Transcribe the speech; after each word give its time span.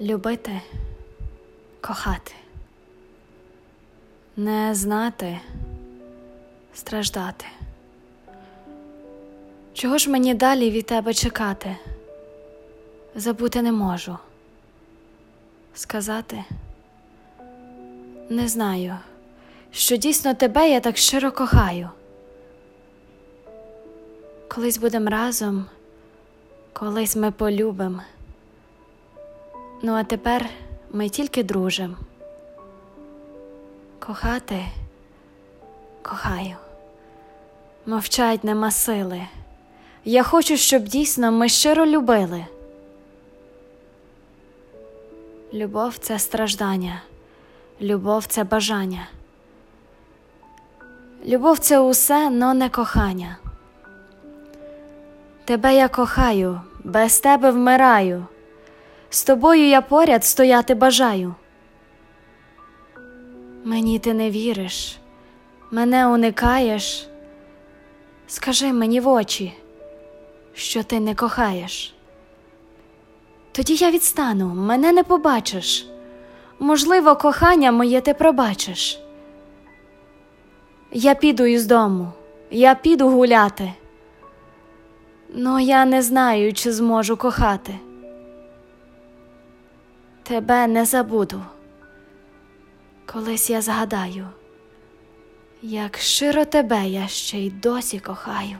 Любити, 0.00 0.60
кохати, 1.80 2.32
не 4.36 4.74
знати, 4.74 5.40
страждати. 6.74 7.46
Чого 9.74 9.98
ж 9.98 10.10
мені 10.10 10.34
далі 10.34 10.70
від 10.70 10.86
тебе 10.86 11.14
чекати? 11.14 11.76
Забути 13.14 13.62
не 13.62 13.72
можу. 13.72 14.18
Сказати 15.74 16.44
не 18.30 18.48
знаю, 18.48 18.96
що 19.70 19.96
дійсно 19.96 20.34
тебе 20.34 20.70
я 20.70 20.80
так 20.80 20.96
щиро 20.96 21.32
кохаю. 21.32 21.90
Колись 24.48 24.78
будем 24.78 25.08
разом, 25.08 25.66
колись 26.72 27.16
ми 27.16 27.30
полюбим. 27.30 28.00
Ну, 29.82 29.92
а 29.92 30.04
тепер 30.04 30.46
ми 30.90 31.08
тільки 31.08 31.42
дружим. 31.42 31.96
Кохати, 33.98 34.64
кохаю, 36.02 36.56
мовчать 37.86 38.44
нема 38.44 38.70
сили. 38.70 39.22
Я 40.04 40.22
хочу, 40.22 40.56
щоб 40.56 40.82
дійсно 40.82 41.32
ми 41.32 41.48
щиро 41.48 41.86
любили. 41.86 42.46
Любов 45.54 45.98
це 45.98 46.18
страждання, 46.18 47.02
любов 47.80 48.26
це 48.26 48.44
бажання. 48.44 49.08
Любов 51.26 51.58
це 51.58 51.80
усе, 51.80 52.30
но 52.30 52.54
не 52.54 52.68
кохання. 52.68 53.36
Тебе 55.44 55.74
я 55.74 55.88
кохаю, 55.88 56.60
без 56.84 57.20
тебе 57.20 57.50
вмираю. 57.50 58.26
З 59.16 59.24
тобою 59.24 59.68
я 59.68 59.80
поряд 59.80 60.24
стояти 60.24 60.74
бажаю. 60.74 61.34
Мені 63.64 63.98
ти 63.98 64.14
не 64.14 64.30
віриш, 64.30 64.98
мене 65.70 66.06
уникаєш. 66.06 67.08
Скажи 68.26 68.72
мені 68.72 69.00
в 69.00 69.08
очі, 69.08 69.52
що 70.54 70.82
ти 70.82 71.00
не 71.00 71.14
кохаєш. 71.14 71.94
Тоді 73.52 73.74
я 73.74 73.90
відстану, 73.90 74.46
мене 74.54 74.92
не 74.92 75.04
побачиш. 75.04 75.88
Можливо, 76.58 77.16
кохання 77.16 77.72
моє 77.72 78.00
ти 78.00 78.14
пробачиш. 78.14 79.00
Я 80.92 81.14
піду 81.14 81.44
із 81.46 81.66
дому, 81.66 82.12
я 82.50 82.74
піду 82.74 83.08
гуляти. 83.08 83.72
Но 85.34 85.60
я 85.60 85.84
не 85.84 86.02
знаю, 86.02 86.52
чи 86.52 86.72
зможу 86.72 87.16
кохати. 87.16 87.74
Тебе 90.28 90.66
не 90.66 90.84
забуду. 90.84 91.42
Колись 93.06 93.50
я 93.50 93.62
згадаю, 93.62 94.28
як 95.62 95.96
щиро 95.98 96.44
тебе 96.44 96.88
я 96.88 97.08
ще 97.08 97.38
й 97.38 97.50
досі 97.50 98.00
кохаю. 98.00 98.56